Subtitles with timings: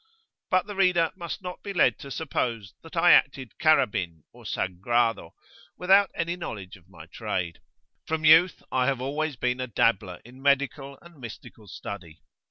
[0.49, 5.35] But the reader must not be led to suppose that I acted "Carabin" or "Sangrado"
[5.77, 7.59] without any knowledge of my trade.
[8.07, 12.19] From youth I have always been a dabbler in medical and mystical study.